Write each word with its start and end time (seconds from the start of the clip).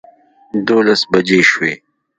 دولس 0.67 1.01
بجې 1.11 1.39
شوې. 1.49 1.73